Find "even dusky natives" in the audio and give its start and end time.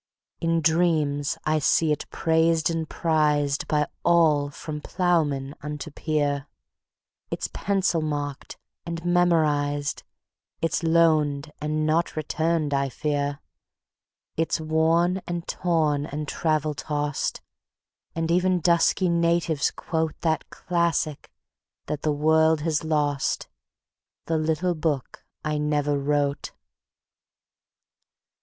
18.31-19.69